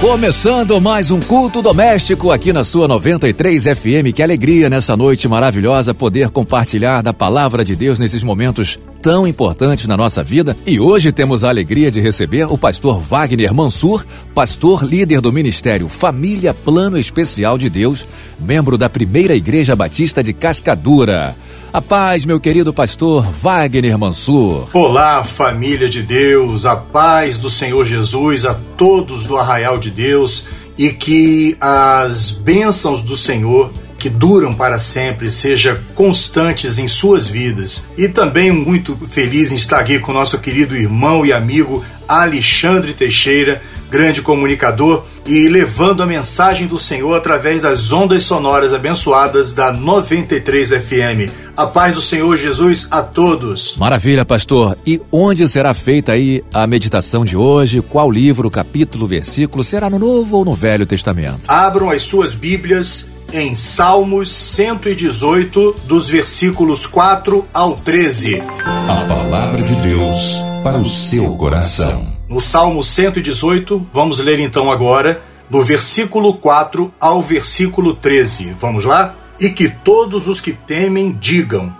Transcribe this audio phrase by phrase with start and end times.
[0.00, 4.14] Começando mais um culto doméstico aqui na sua 93 FM.
[4.14, 9.86] Que alegria nessa noite maravilhosa poder compartilhar da palavra de Deus nesses momentos tão importantes
[9.86, 10.56] na nossa vida.
[10.66, 15.86] E hoje temos a alegria de receber o pastor Wagner Mansur, pastor líder do ministério
[15.86, 18.06] Família Plano Especial de Deus,
[18.40, 21.36] membro da Primeira Igreja Batista de Cascadura.
[21.72, 24.68] A paz, meu querido pastor Wagner Mansur.
[24.72, 30.48] Olá, família de Deus, a paz do Senhor Jesus a todos do arraial de Deus
[30.76, 37.84] e que as bênçãos do Senhor que duram para sempre sejam constantes em suas vidas.
[37.96, 43.62] E também muito feliz em estar aqui com nosso querido irmão e amigo Alexandre Teixeira,
[43.90, 50.70] grande comunicador, e levando a mensagem do Senhor através das ondas sonoras abençoadas da 93
[50.70, 51.30] FM.
[51.60, 53.76] A paz do Senhor Jesus a todos.
[53.76, 54.78] Maravilha, pastor.
[54.86, 57.82] E onde será feita aí a meditação de hoje?
[57.82, 59.62] Qual livro, capítulo, versículo?
[59.62, 61.42] Será no Novo ou no Velho Testamento?
[61.46, 68.42] Abram as suas Bíblias em Salmos 118, dos versículos 4 ao 13.
[68.64, 72.10] A palavra de Deus para o seu coração.
[72.26, 78.56] No Salmo 118, vamos ler então agora, do versículo 4 ao versículo 13.
[78.58, 79.14] Vamos lá?
[79.40, 81.74] E que todos os que temem digam: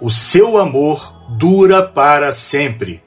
[0.00, 3.02] O seu amor dura para sempre.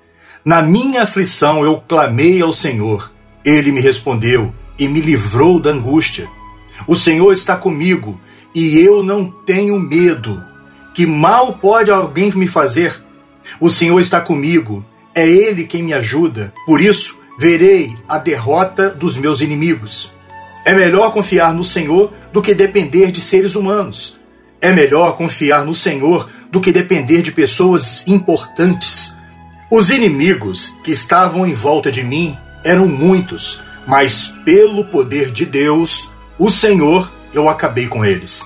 [0.46, 3.12] Na minha aflição eu clamei ao Senhor.
[3.44, 6.28] Ele me respondeu e me livrou da angústia.
[6.86, 8.20] O Senhor está comigo
[8.54, 10.44] e eu não tenho medo.
[10.94, 13.02] Que mal pode alguém me fazer?
[13.60, 16.54] O Senhor está comigo, é Ele quem me ajuda.
[16.66, 20.14] Por isso, verei a derrota dos meus inimigos.
[20.66, 24.20] É melhor confiar no Senhor do que depender de seres humanos.
[24.62, 29.12] É melhor confiar no Senhor do que depender de pessoas importantes.
[29.72, 36.12] Os inimigos que estavam em volta de mim eram muitos, mas pelo poder de Deus,
[36.38, 38.46] o Senhor, eu acabei com eles.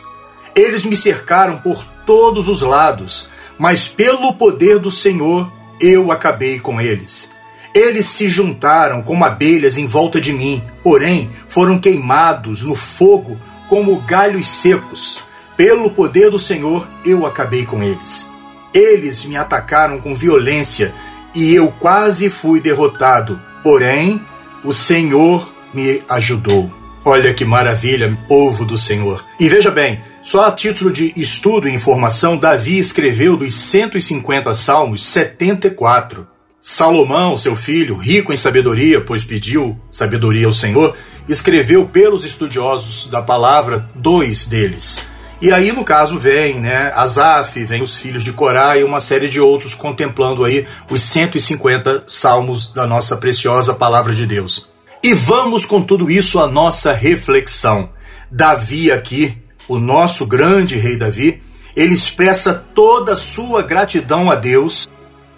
[0.56, 3.28] Eles me cercaram por todos os lados,
[3.58, 5.52] mas pelo poder do Senhor,
[5.82, 7.34] eu acabei com eles.
[7.76, 13.38] Eles se juntaram como abelhas em volta de mim, porém foram queimados no fogo
[13.72, 15.20] como galhos secos.
[15.56, 18.30] Pelo poder do Senhor, eu acabei com eles.
[18.74, 20.94] Eles me atacaram com violência
[21.34, 24.22] e eu quase fui derrotado, porém
[24.62, 26.70] o Senhor me ajudou.
[27.06, 29.24] Olha que maravilha, povo do Senhor.
[29.40, 35.02] E veja bem, só a título de estudo e informação, Davi escreveu dos 150 salmos
[35.06, 36.28] 74.
[36.62, 40.94] Salomão, seu filho, rico em sabedoria, pois pediu sabedoria ao Senhor,
[41.32, 45.08] escreveu pelos estudiosos da palavra dois deles.
[45.42, 49.28] E aí, no caso, vem né, Asaf, vem os filhos de Corá e uma série
[49.28, 54.70] de outros contemplando aí os 150 salmos da nossa preciosa palavra de Deus.
[55.02, 57.90] E vamos com tudo isso à nossa reflexão.
[58.30, 59.36] Davi aqui,
[59.68, 61.42] o nosso grande rei Davi,
[61.76, 64.88] ele expressa toda a sua gratidão a Deus,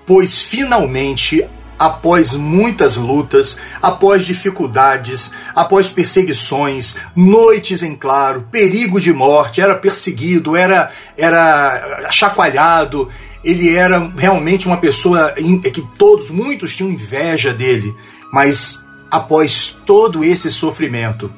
[0.05, 1.45] pois finalmente,
[1.77, 10.55] após muitas lutas, após dificuldades, após perseguições, noites em claro, perigo de morte, era perseguido,
[10.55, 13.09] era era chacoalhado,
[13.43, 17.93] ele era realmente uma pessoa que todos, muitos tinham inveja dele,
[18.31, 21.31] mas após todo esse sofrimento,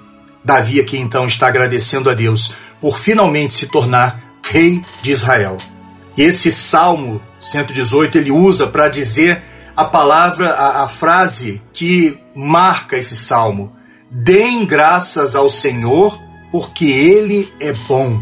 [0.44, 5.57] Davi aqui então está agradecendo a Deus por finalmente se tornar rei de Israel.
[6.16, 9.41] E esse Salmo 118 ele usa para dizer
[9.75, 13.75] a palavra, a, a frase que marca esse salmo:
[14.09, 16.19] Deem graças ao Senhor,
[16.52, 18.22] porque Ele é bom.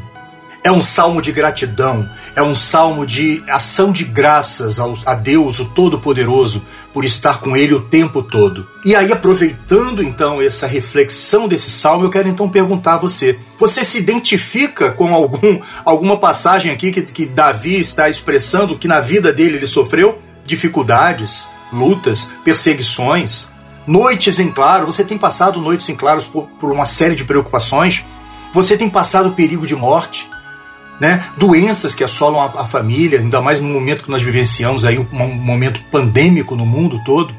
[0.64, 5.60] É um salmo de gratidão, é um salmo de ação de graças ao, a Deus,
[5.60, 8.66] o Todo-Poderoso, por estar com Ele o tempo todo.
[8.86, 13.84] E aí, aproveitando então essa reflexão desse salmo, eu quero então perguntar a você: você
[13.84, 19.34] se identifica com algum, alguma passagem aqui que, que Davi está expressando que na vida
[19.34, 20.18] dele ele sofreu?
[20.46, 23.50] Dificuldades, lutas, perseguições,
[23.88, 24.86] noites em claro.
[24.86, 28.04] Você tem passado noites em claros por, por uma série de preocupações.
[28.54, 30.30] Você tem passado perigo de morte
[31.00, 31.24] né?
[31.38, 35.08] doenças que assolam a, a, família, ainda mais no momento que nós vivenciamos aí um,
[35.12, 37.36] um momento pandêmico no mundo todo.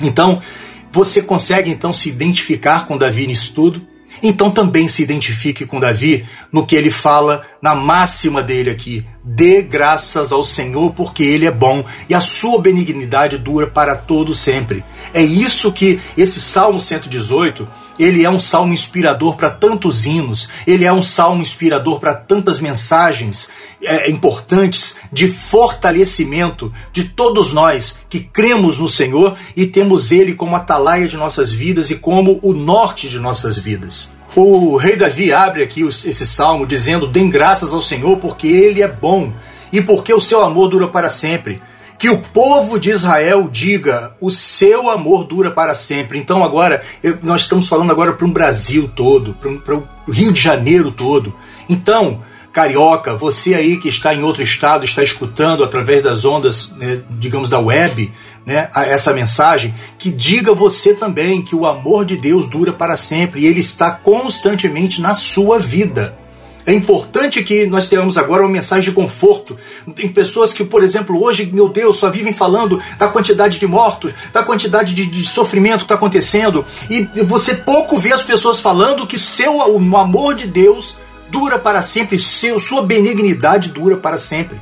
[0.00, 0.42] Então,
[0.90, 3.86] você consegue então se identificar com Davi nisso tudo?
[4.22, 9.62] Então também se identifique com Davi no que ele fala na máxima dele aqui: dê
[9.62, 14.84] graças ao Senhor porque ele é bom e a sua benignidade dura para todo sempre.
[15.14, 20.84] É isso que esse Salmo 118 Ele é um salmo inspirador para tantos hinos, ele
[20.84, 23.50] é um salmo inspirador para tantas mensagens
[23.82, 30.56] é, importantes de fortalecimento de todos nós que cremos no Senhor e temos Ele como
[30.56, 34.10] atalaia de nossas vidas e como o norte de nossas vidas.
[34.34, 38.88] O rei Davi abre aqui esse salmo dizendo: Dêem graças ao Senhor porque Ele é
[38.88, 39.32] bom
[39.72, 41.60] e porque o seu amor dura para sempre.
[41.98, 46.18] Que o povo de Israel diga: o seu amor dura para sempre.
[46.18, 46.82] Então, agora,
[47.22, 51.34] nós estamos falando agora para um Brasil todo, para o Rio de Janeiro todo.
[51.68, 57.00] Então, carioca, você aí que está em outro estado, está escutando através das ondas, né,
[57.10, 58.12] digamos, da web,
[58.44, 63.42] né, essa mensagem, que diga você também que o amor de Deus dura para sempre
[63.42, 66.18] e ele está constantemente na sua vida.
[66.64, 69.58] É importante que nós tenhamos agora uma mensagem de conforto.
[69.96, 74.12] Tem pessoas que, por exemplo, hoje, meu Deus, só vivem falando da quantidade de mortos,
[74.32, 79.06] da quantidade de, de sofrimento que está acontecendo, e você pouco vê as pessoas falando
[79.06, 80.98] que seu, o amor de Deus
[81.30, 84.60] dura para sempre, seu, sua benignidade dura para sempre.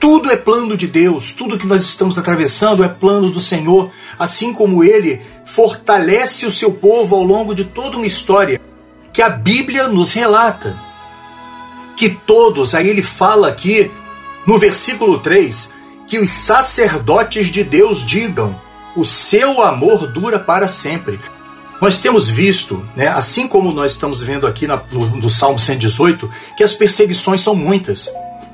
[0.00, 4.52] Tudo é plano de Deus, tudo que nós estamos atravessando é plano do Senhor, assim
[4.52, 8.60] como Ele fortalece o seu povo ao longo de toda uma história
[9.12, 10.88] que a Bíblia nos relata
[11.98, 13.90] que todos, aí ele fala aqui
[14.46, 15.72] no versículo 3,
[16.06, 18.58] que os sacerdotes de Deus digam:
[18.94, 21.18] o seu amor dura para sempre.
[21.80, 26.30] Nós temos visto, né, assim como nós estamos vendo aqui na, no, no Salmo 118,
[26.56, 28.08] que as perseguições são muitas.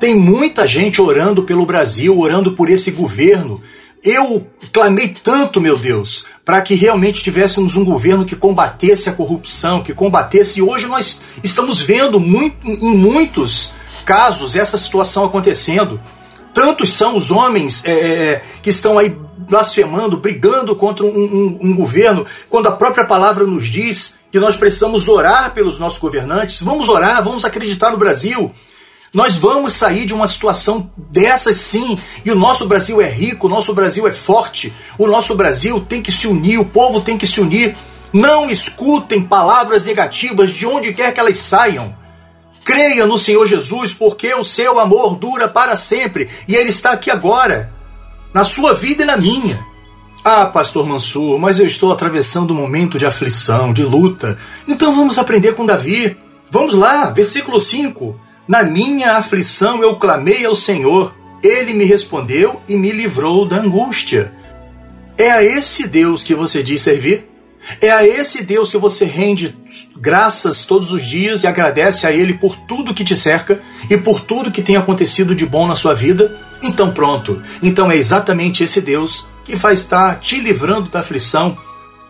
[0.04, 3.62] Tem muita gente orando pelo Brasil, orando por esse governo.
[4.02, 9.82] Eu clamei tanto, meu Deus, para que realmente tivéssemos um governo que combatesse a corrupção,
[9.82, 10.58] que combatesse.
[10.58, 13.72] E hoje nós estamos vendo muito, em muitos
[14.04, 15.98] casos essa situação acontecendo.
[16.52, 19.08] Tantos são os homens é, é, que estão aí
[19.38, 24.54] blasfemando, brigando contra um, um, um governo, quando a própria palavra nos diz que nós
[24.54, 26.60] precisamos orar pelos nossos governantes.
[26.60, 28.52] Vamos orar, vamos acreditar no Brasil.
[29.14, 31.96] Nós vamos sair de uma situação dessas sim.
[32.24, 36.02] E o nosso Brasil é rico, o nosso Brasil é forte, o nosso Brasil tem
[36.02, 37.76] que se unir, o povo tem que se unir.
[38.12, 41.96] Não escutem palavras negativas de onde quer que elas saiam.
[42.64, 47.10] Creia no Senhor Jesus, porque o seu amor dura para sempre e ele está aqui
[47.10, 47.72] agora,
[48.32, 49.64] na sua vida e na minha.
[50.24, 54.38] Ah, pastor Mansur, mas eu estou atravessando um momento de aflição, de luta.
[54.66, 56.16] Então vamos aprender com Davi.
[56.50, 58.18] Vamos lá, versículo 5.
[58.46, 64.32] Na minha aflição eu clamei ao Senhor, ele me respondeu e me livrou da angústia.
[65.16, 67.26] É a esse Deus que você diz servir?
[67.80, 69.56] É a esse Deus que você rende
[69.96, 74.20] graças todos os dias e agradece a Ele por tudo que te cerca e por
[74.20, 76.38] tudo que tem acontecido de bom na sua vida?
[76.62, 77.42] Então pronto.
[77.62, 81.56] Então é exatamente esse Deus que vai estar te livrando da aflição,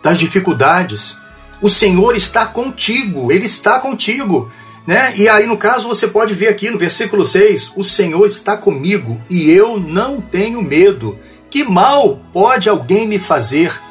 [0.03, 1.17] das dificuldades.
[1.61, 4.51] O Senhor está contigo, Ele está contigo.
[4.85, 5.13] Né?
[5.17, 9.19] E aí, no caso, você pode ver aqui no versículo 6: O Senhor está comigo
[9.29, 11.17] e eu não tenho medo.
[11.49, 13.81] Que mal pode alguém me fazer?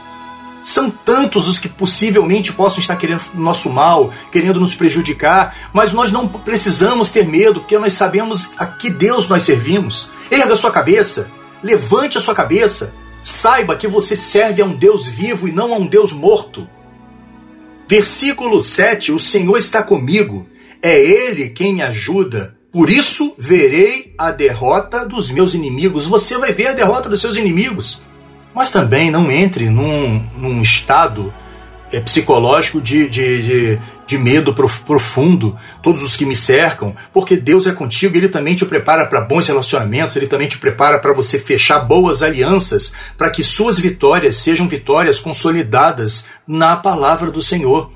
[0.62, 6.10] São tantos os que possivelmente possam estar querendo nosso mal, querendo nos prejudicar, mas nós
[6.10, 10.08] não precisamos ter medo, porque nós sabemos a que Deus nós servimos.
[10.30, 11.30] Erga sua cabeça,
[11.62, 15.76] levante a sua cabeça, saiba que você serve a um Deus vivo e não a
[15.76, 16.66] um Deus morto.
[17.86, 20.46] Versículo 7: O Senhor está comigo
[20.84, 22.54] é Ele quem me ajuda.
[22.70, 26.06] Por isso verei a derrota dos meus inimigos.
[26.06, 28.02] Você vai ver a derrota dos seus inimigos.
[28.54, 31.32] Mas também não entre num, num estado
[31.90, 37.66] é, psicológico de, de, de, de medo profundo, todos os que me cercam, porque Deus
[37.66, 41.38] é contigo, Ele também te prepara para bons relacionamentos, Ele também te prepara para você
[41.38, 47.90] fechar boas alianças, para que suas vitórias sejam vitórias consolidadas na palavra do Senhor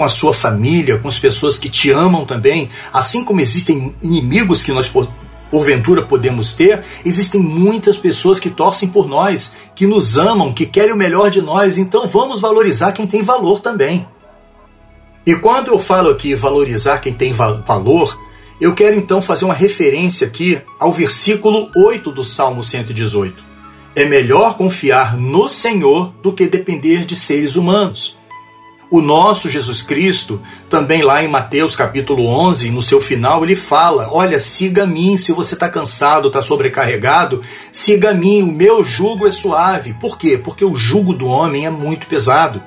[0.00, 4.62] com a sua família, com as pessoas que te amam também, assim como existem inimigos
[4.62, 5.06] que nós por,
[5.50, 10.94] porventura podemos ter, existem muitas pessoas que torcem por nós, que nos amam, que querem
[10.94, 14.08] o melhor de nós, então vamos valorizar quem tem valor também.
[15.26, 18.18] E quando eu falo aqui valorizar quem tem valor,
[18.58, 23.44] eu quero então fazer uma referência aqui ao versículo 8 do Salmo 118.
[23.94, 28.18] É melhor confiar no Senhor do que depender de seres humanos.
[28.90, 34.08] O nosso Jesus Cristo, também lá em Mateus capítulo 11, no seu final, ele fala:
[34.10, 38.82] Olha, siga a mim, se você está cansado, está sobrecarregado, siga a mim, o meu
[38.82, 39.94] jugo é suave.
[39.94, 40.36] Por quê?
[40.36, 42.60] Porque o jugo do homem é muito pesado.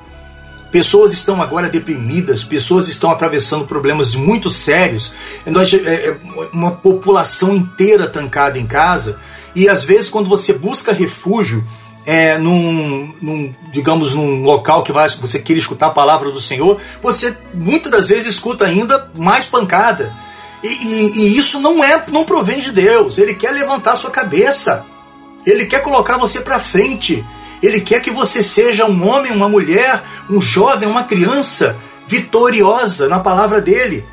[0.71, 5.13] Pessoas estão agora deprimidas, pessoas estão atravessando problemas muito sérios.
[5.45, 6.17] Nós, é, é,
[6.53, 9.19] uma população inteira trancada em casa.
[9.53, 11.63] E às vezes, quando você busca refúgio
[12.05, 16.79] é, num, num, digamos, num local que vai, você queira escutar a palavra do Senhor,
[17.01, 20.13] você muitas das vezes escuta ainda mais pancada.
[20.61, 23.17] E, e, e isso não é, não provém de Deus.
[23.17, 24.85] Ele quer levantar sua cabeça.
[25.45, 27.25] Ele quer colocar você para frente.
[27.61, 33.19] Ele quer que você seja um homem, uma mulher, um jovem, uma criança vitoriosa na
[33.19, 34.05] palavra dele.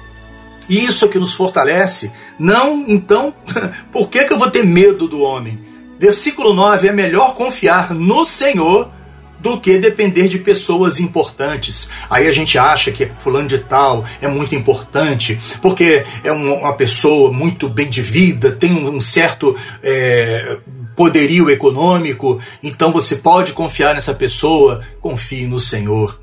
[0.69, 2.13] Isso é que nos fortalece.
[2.39, 3.35] Não, então,
[3.93, 5.70] por que, que eu vou ter medo do homem?
[6.01, 8.91] Versículo 9: é melhor confiar no Senhor
[9.39, 11.91] do que depender de pessoas importantes.
[12.09, 17.31] Aí a gente acha que fulano de tal é muito importante, porque é uma pessoa
[17.31, 20.59] muito bem de vida, tem um certo é,
[20.97, 24.83] poderio econômico, então você pode confiar nessa pessoa.
[25.01, 26.20] Confie no Senhor.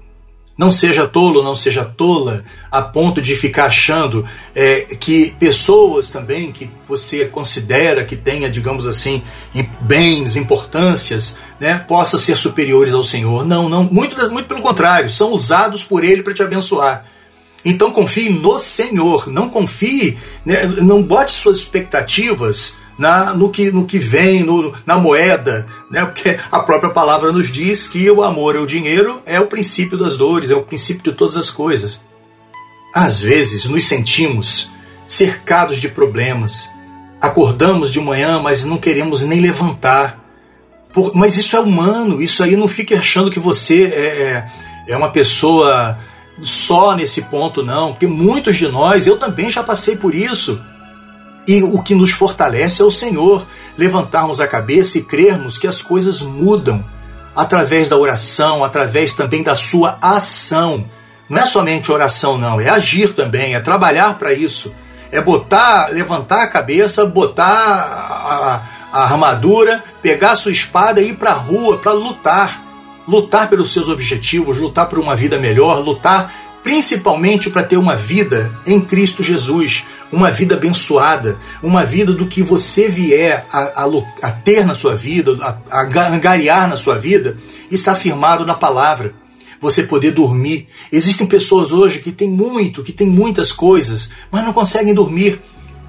[0.58, 6.52] Não seja tolo, não seja tola, a ponto de ficar achando é, que pessoas também
[6.52, 9.22] que você considera que tenha, digamos assim,
[9.82, 13.46] bens, importâncias, né, possa ser superiores ao Senhor.
[13.46, 17.06] Não, não, muito, muito pelo contrário, são usados por Ele para te abençoar.
[17.64, 23.86] Então confie no Senhor, não confie, né, não bote suas expectativas na, no, que, no
[23.86, 26.04] que vem, no, na moeda, né?
[26.06, 30.18] porque a própria palavra nos diz que o amor ao dinheiro é o princípio das
[30.18, 32.02] dores, é o princípio de todas as coisas.
[32.94, 34.72] Às vezes nos sentimos
[35.06, 36.70] cercados de problemas,
[37.22, 40.24] acordamos de manhã, mas não queremos nem levantar.
[40.92, 44.24] Por, mas isso é humano, isso aí não fique achando que você é,
[44.88, 46.00] é, é uma pessoa
[46.42, 50.60] só nesse ponto, não, porque muitos de nós, eu também já passei por isso
[51.48, 55.82] e o que nos fortalece é o Senhor, levantarmos a cabeça e crermos que as
[55.82, 56.84] coisas mudam
[57.34, 60.84] através da oração, através também da sua ação.
[61.30, 64.74] Não é somente oração, não, é agir também, é trabalhar para isso.
[65.10, 68.62] É botar, levantar a cabeça, botar a,
[68.92, 72.66] a, armadura, pegar a sua espada e ir para a rua para lutar.
[73.08, 78.52] Lutar pelos seus objetivos, lutar por uma vida melhor, lutar principalmente para ter uma vida
[78.66, 83.88] em Cristo Jesus, uma vida abençoada, uma vida do que você vier a, a,
[84.24, 87.38] a ter na sua vida, a, a angariar na sua vida,
[87.70, 89.14] está firmado na palavra.
[89.60, 90.68] Você poder dormir.
[90.92, 95.42] Existem pessoas hoje que têm muito, que têm muitas coisas, mas não conseguem dormir.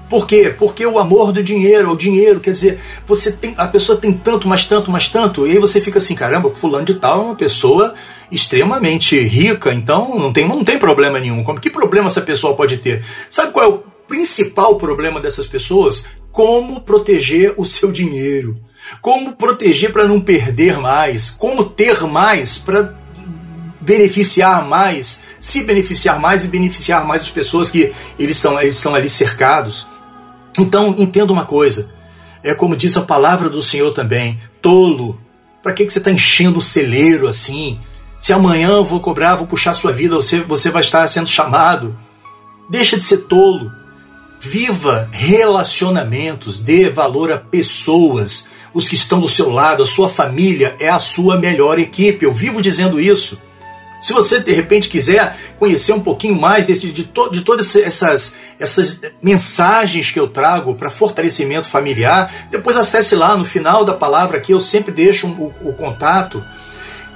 [0.09, 0.53] Por quê?
[0.57, 4.47] Porque o amor do dinheiro, o dinheiro, quer dizer, você tem, a pessoa tem tanto,
[4.47, 7.35] mais tanto, mais tanto, e aí você fica assim, caramba, fulano de tal é uma
[7.35, 7.93] pessoa
[8.31, 11.43] extremamente rica, então não tem, não tem problema nenhum.
[11.43, 13.05] Como que problema essa pessoa pode ter?
[13.29, 18.59] Sabe qual é o principal problema dessas pessoas, como proteger o seu dinheiro,
[19.01, 22.97] como proteger para não perder mais, como ter mais para
[23.79, 28.95] beneficiar mais, se beneficiar mais e beneficiar mais as pessoas que eles estão, eles estão
[28.95, 29.87] ali cercados.
[30.57, 31.89] Então, entenda uma coisa,
[32.43, 35.21] é como diz a palavra do Senhor também, tolo,
[35.61, 37.79] para que, que você está enchendo o celeiro assim?
[38.19, 41.97] Se amanhã eu vou cobrar, vou puxar sua vida, você, você vai estar sendo chamado.
[42.69, 43.78] Deixa de ser tolo.
[44.39, 50.75] Viva relacionamentos, dê valor a pessoas, os que estão do seu lado, a sua família
[50.79, 52.23] é a sua melhor equipe.
[52.23, 53.39] Eu vivo dizendo isso.
[53.99, 58.33] Se você de repente quiser conhecer um pouquinho mais desse, de, to, de todas essas,
[58.57, 64.37] essas mensagens que eu trago para fortalecimento familiar, depois acesse lá no final da palavra
[64.37, 66.41] aqui, eu sempre deixo o, o contato.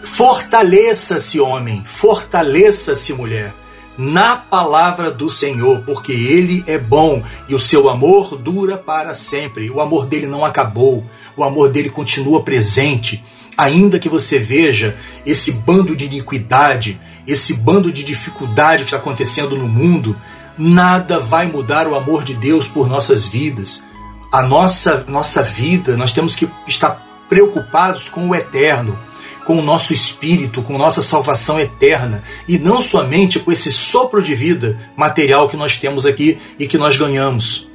[0.02, 3.54] Fortaleça-se, homem, fortaleça-se, mulher
[3.98, 9.70] na palavra do Senhor, porque Ele é bom e o seu amor dura para sempre.
[9.70, 11.04] O amor dele não acabou,
[11.38, 13.24] o amor dele continua presente.
[13.58, 19.56] Ainda que você veja esse bando de iniquidade, esse bando de dificuldade que está acontecendo
[19.56, 20.16] no mundo,
[20.58, 23.84] nada vai mudar o amor de Deus por nossas vidas.
[24.32, 28.98] A nossa, nossa vida, nós temos que estar preocupados com o eterno
[29.46, 34.34] com o nosso espírito, com nossa salvação eterna e não somente com esse sopro de
[34.34, 37.68] vida material que nós temos aqui e que nós ganhamos.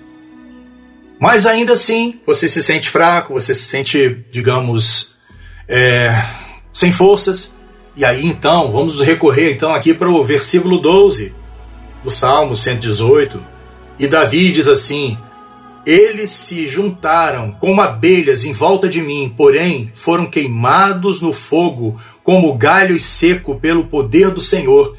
[1.18, 5.14] Mas ainda assim, você se sente fraco, você se sente, digamos,
[5.68, 6.24] é,
[6.72, 7.52] sem forças.
[7.96, 11.34] E aí então, vamos recorrer então aqui para o versículo 12
[12.04, 13.44] do Salmo 118.
[13.98, 15.18] E Davi diz assim:
[15.86, 22.54] eles se juntaram como abelhas em volta de mim, porém foram queimados no fogo, como
[22.56, 24.96] galho seco pelo poder do Senhor.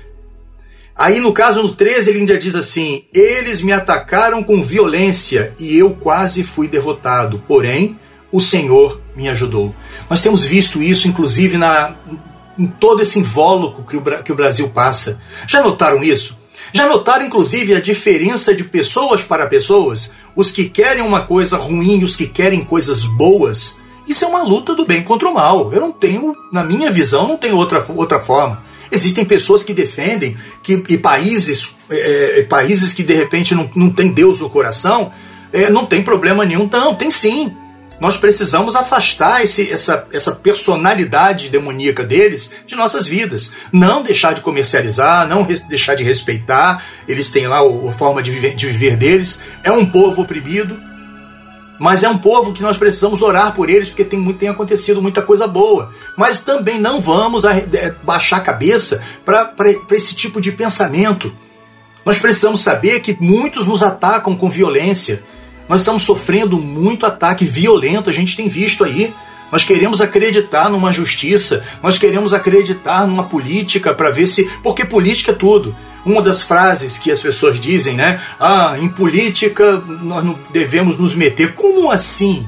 [0.95, 5.77] Aí no caso no 13 ele ainda diz assim: Eles me atacaram com violência e
[5.77, 7.97] eu quase fui derrotado, porém
[8.31, 9.73] o Senhor me ajudou.
[10.09, 11.95] Nós temos visto isso inclusive na,
[12.57, 15.21] em todo esse invólucro que o, que o Brasil passa.
[15.47, 16.37] Já notaram isso?
[16.73, 20.11] Já notaram inclusive a diferença de pessoas para pessoas?
[20.39, 23.77] Os que querem uma coisa ruim os que querem coisas boas.
[24.07, 25.73] Isso é uma luta do bem contra o mal.
[25.73, 28.63] Eu não tenho, na minha visão, não tenho outra, outra forma.
[28.89, 33.89] Existem pessoas que defendem que e países, é, é países que de repente não, não
[33.89, 35.11] tem Deus no coração,
[35.51, 36.69] é, não tem problema nenhum.
[36.71, 37.53] Não, tem sim.
[37.99, 43.51] Nós precisamos afastar esse, essa, essa personalidade demoníaca deles de nossas vidas.
[43.73, 46.83] Não deixar de comercializar, não deixar de respeitar.
[47.07, 49.41] Eles têm lá a forma de viver, de viver deles.
[49.63, 50.79] É um povo oprimido,
[51.77, 55.21] mas é um povo que nós precisamos orar por eles, porque tem, tem acontecido muita
[55.21, 55.93] coisa boa.
[56.17, 59.53] Mas também não vamos é, baixar a cabeça para
[59.91, 61.33] esse tipo de pensamento.
[62.05, 65.21] Nós precisamos saber que muitos nos atacam com violência.
[65.69, 69.13] Nós estamos sofrendo muito ataque violento, a gente tem visto aí.
[69.51, 74.49] Nós queremos acreditar numa justiça, nós queremos acreditar numa política para ver se.
[74.63, 75.75] Porque política é tudo.
[76.03, 78.19] Uma das frases que as pessoas dizem, né?
[78.39, 81.53] Ah, em política nós não devemos nos meter.
[81.53, 82.47] Como assim?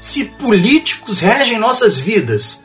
[0.00, 2.62] Se políticos regem nossas vidas,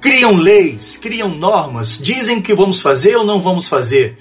[0.00, 4.18] criam leis, criam normas, dizem que vamos fazer ou não vamos fazer.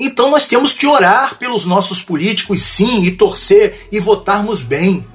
[0.00, 5.06] Então nós temos que orar pelos nossos políticos, sim, e torcer e votarmos bem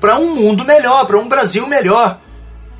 [0.00, 2.20] para um mundo melhor, para um Brasil melhor.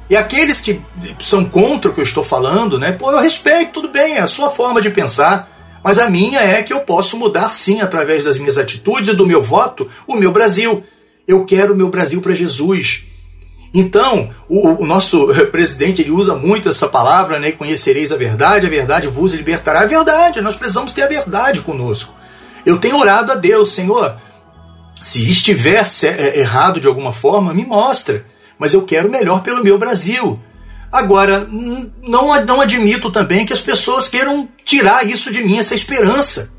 [0.08, 0.80] E aqueles que
[1.20, 2.92] são contra o que eu estou falando, né?
[2.92, 5.80] Pô, eu respeito, tudo bem, é a sua forma de pensar.
[5.82, 9.26] Mas a minha é que eu posso mudar sim através das minhas atitudes e do
[9.26, 10.82] meu voto o meu Brasil.
[11.28, 13.04] Eu quero o meu Brasil para Jesus.
[13.74, 17.50] Então, o, o, nosso presidente ele usa muito essa palavra, né?
[17.50, 19.80] Conhecereis a verdade, a verdade vos libertará.
[19.80, 22.14] A verdade, nós precisamos ter a verdade conosco.
[22.64, 24.14] Eu tenho orado a Deus, Senhor,
[25.02, 28.24] se estiver é, errado de alguma forma, me mostra.
[28.56, 30.40] Mas eu quero melhor pelo meu Brasil.
[30.92, 31.46] Agora,
[32.00, 36.52] não, não admito também que as pessoas queiram tirar isso de mim, essa esperança.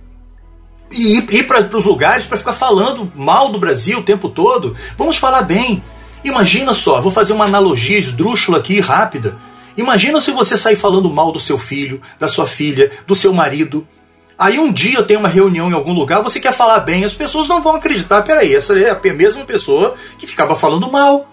[0.91, 4.75] E ir, ir para os lugares para ficar falando mal do Brasil o tempo todo.
[4.97, 5.81] Vamos falar bem.
[6.25, 9.37] Imagina só, vou fazer uma analogia esdrúxula aqui, rápida.
[9.77, 13.87] Imagina se você sair falando mal do seu filho, da sua filha, do seu marido.
[14.35, 17.47] Aí um dia tem uma reunião em algum lugar, você quer falar bem, as pessoas
[17.47, 18.23] não vão acreditar.
[18.23, 21.29] Peraí, essa é a mesma pessoa que ficava falando mal.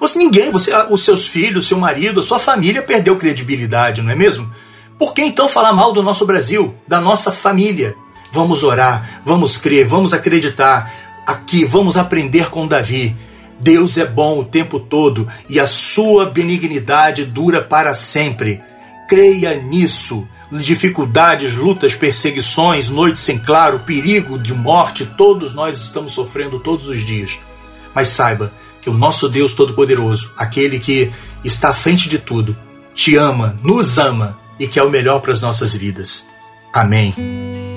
[0.00, 4.16] Você ninguém, você, os seus filhos, seu marido, a sua família perdeu credibilidade, não é
[4.16, 4.52] mesmo?
[4.98, 7.94] Por que então falar mal do nosso Brasil, da nossa família?
[8.32, 10.92] Vamos orar, vamos crer, vamos acreditar.
[11.24, 13.16] Aqui, vamos aprender com Davi.
[13.60, 18.60] Deus é bom o tempo todo e a sua benignidade dura para sempre.
[19.08, 20.26] Creia nisso.
[20.50, 27.04] Dificuldades, lutas, perseguições, noites sem claro, perigo de morte, todos nós estamos sofrendo todos os
[27.04, 27.38] dias.
[27.94, 31.12] Mas saiba que o nosso Deus Todo-Poderoso, aquele que
[31.44, 32.56] está à frente de tudo,
[32.94, 36.26] te ama, nos ama e que é o melhor para as nossas vidas.
[36.72, 37.67] Amém.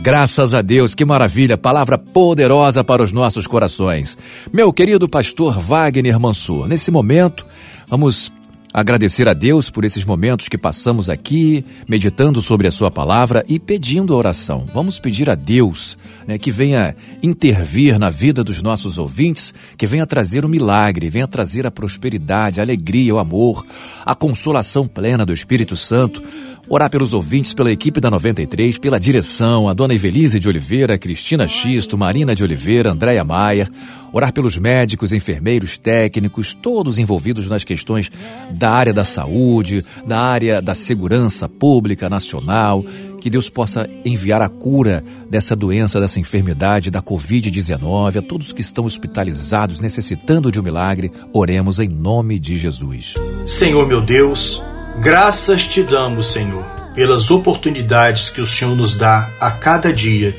[0.00, 4.16] Graças a Deus, que maravilha, palavra poderosa para os nossos corações.
[4.52, 7.44] Meu querido pastor Wagner Mansur, nesse momento,
[7.88, 8.32] vamos
[8.72, 13.58] agradecer a Deus por esses momentos que passamos aqui, meditando sobre a Sua palavra e
[13.58, 14.66] pedindo a oração.
[14.72, 15.96] Vamos pedir a Deus
[16.28, 21.26] né, que venha intervir na vida dos nossos ouvintes, que venha trazer o milagre, venha
[21.26, 23.66] trazer a prosperidade, a alegria, o amor,
[24.06, 26.22] a consolação plena do Espírito Santo
[26.70, 31.48] Orar pelos ouvintes, pela equipe da 93, pela direção, a dona Evelise de Oliveira, Cristina
[31.48, 33.70] Xisto, Marina de Oliveira, Andréia Maia.
[34.12, 38.10] Orar pelos médicos, enfermeiros, técnicos, todos envolvidos nas questões
[38.50, 42.84] da área da saúde, da área da segurança pública nacional.
[43.18, 48.60] Que Deus possa enviar a cura dessa doença, dessa enfermidade, da Covid-19, a todos que
[48.60, 51.10] estão hospitalizados, necessitando de um milagre.
[51.32, 53.14] Oremos em nome de Jesus.
[53.46, 54.62] Senhor meu Deus,
[55.00, 60.36] Graças te damos, Senhor, pelas oportunidades que o Senhor nos dá a cada dia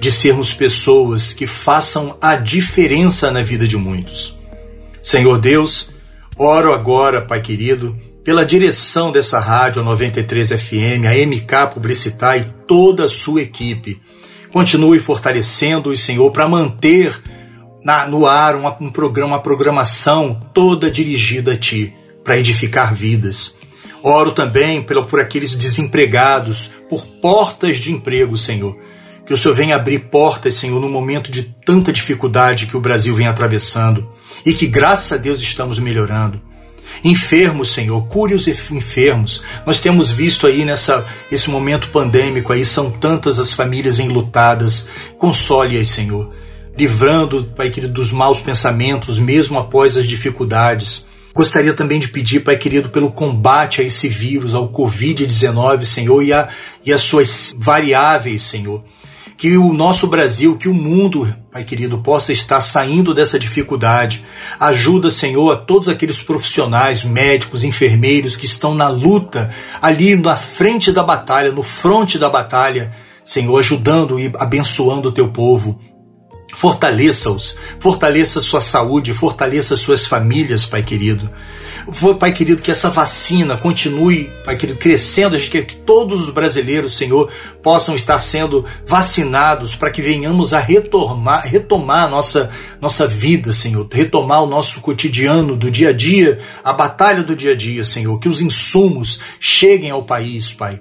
[0.00, 4.36] de sermos pessoas que façam a diferença na vida de muitos.
[5.00, 5.92] Senhor Deus,
[6.36, 13.04] oro agora, Pai querido, pela direção dessa rádio 93 FM, a MK Publicitar e toda
[13.04, 14.02] a sua equipe.
[14.52, 17.16] Continue fortalecendo-os, Senhor, para manter
[17.84, 21.94] na, no ar um, um programa, uma programação toda dirigida a Ti,
[22.24, 23.59] para edificar vidas.
[24.02, 28.76] Oro também por, por aqueles desempregados, por portas de emprego, Senhor.
[29.26, 33.14] Que o Senhor venha abrir portas, Senhor, no momento de tanta dificuldade que o Brasil
[33.14, 34.08] vem atravessando
[34.44, 36.40] e que, graças a Deus, estamos melhorando.
[37.04, 39.42] Enfermos, Senhor, cure os enfermos.
[39.64, 44.88] Nós temos visto aí nessa esse momento pandêmico aí são tantas as famílias enlutadas.
[45.16, 46.28] Console-as, Senhor,
[46.76, 51.06] livrando, Pai querido, dos maus pensamentos mesmo após as dificuldades.
[51.34, 56.32] Gostaria também de pedir, Pai querido, pelo combate a esse vírus, ao Covid-19, Senhor, e,
[56.32, 56.48] a,
[56.84, 58.82] e as suas variáveis, Senhor.
[59.36, 64.24] que o nosso Brasil, que o mundo, Pai querido, possa estar saindo dessa dificuldade.
[64.58, 70.92] Ajuda, Senhor, a todos aqueles profissionais, médicos, enfermeiros que estão na luta, ali na frente
[70.92, 72.92] da batalha, no fronte da batalha,
[73.24, 75.78] Senhor, ajudando e abençoando o teu povo.
[76.54, 81.30] Fortaleça-os, fortaleça sua saúde, fortaleça suas famílias, Pai querido.
[82.18, 87.30] Pai querido, que essa vacina continue, Pai querido, crescendo, que todos os brasileiros, Senhor,
[87.62, 93.88] possam estar sendo vacinados para que venhamos a retomar, retomar a nossa, nossa vida, Senhor,
[93.90, 98.18] retomar o nosso cotidiano do dia a dia, a batalha do dia a dia, Senhor,
[98.18, 100.80] que os insumos cheguem ao país, Pai.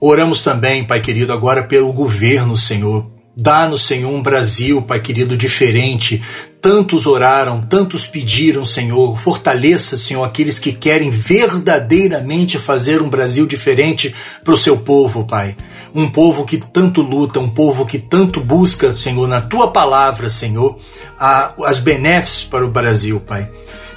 [0.00, 6.22] Oramos também, Pai querido, agora pelo governo, Senhor, Dá-nos, Senhor, um Brasil, Pai querido, diferente.
[6.58, 9.14] Tantos oraram, tantos pediram, Senhor.
[9.20, 15.54] Fortaleça, Senhor, aqueles que querem verdadeiramente fazer um Brasil diferente para o seu povo, Pai.
[15.94, 20.78] Um povo que tanto luta, um povo que tanto busca, Senhor, na tua palavra, Senhor,
[21.18, 23.50] a, as benéficos para o Brasil, Pai.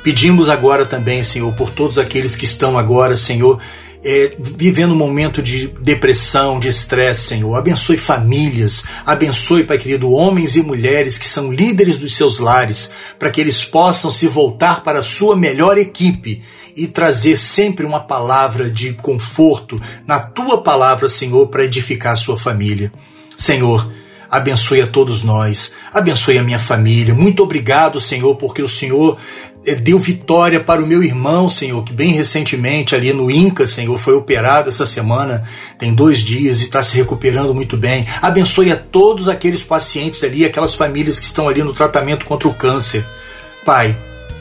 [0.03, 3.57] Pedimos agora também, Senhor, por todos aqueles que estão agora, Senhor,
[4.03, 7.55] é, vivendo um momento de depressão, de estresse, Senhor.
[7.55, 13.29] Abençoe famílias, abençoe, Pai querido, homens e mulheres que são líderes dos seus lares, para
[13.29, 16.41] que eles possam se voltar para a sua melhor equipe
[16.75, 22.37] e trazer sempre uma palavra de conforto na tua palavra, Senhor, para edificar a sua
[22.37, 22.91] família.
[23.35, 23.91] Senhor,
[24.29, 27.13] abençoe a todos nós, abençoe a minha família.
[27.13, 29.17] Muito obrigado, Senhor, porque o Senhor
[29.81, 34.13] deu vitória para o meu irmão, Senhor, que bem recentemente ali no INCA, Senhor, foi
[34.13, 35.43] operado essa semana,
[35.77, 38.05] tem dois dias e está se recuperando muito bem.
[38.21, 42.53] Abençoe a todos aqueles pacientes ali, aquelas famílias que estão ali no tratamento contra o
[42.53, 43.05] câncer.
[43.65, 43.97] Pai,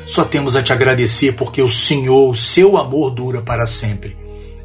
[0.07, 4.16] só temos a te agradecer porque o Senhor, o seu amor dura para sempre.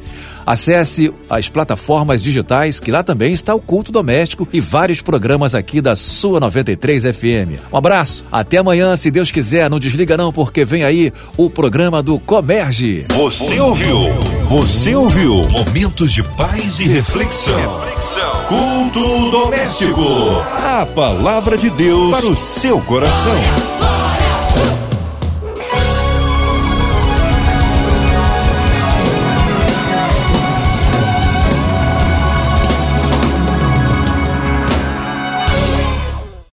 [0.47, 5.81] Acesse as plataformas digitais, que lá também está o culto doméstico e vários programas aqui
[5.81, 7.61] da sua 93 FM.
[7.69, 9.69] Um abraço, até amanhã, se Deus quiser.
[9.69, 13.05] Não desliga não, porque vem aí o programa do Comerge.
[13.09, 14.13] Você ouviu?
[14.45, 15.41] Você ouviu?
[15.49, 17.81] Momentos de paz e reflexão.
[17.81, 18.45] reflexão.
[18.45, 20.01] Culto doméstico.
[20.63, 23.76] A palavra de Deus para o seu coração.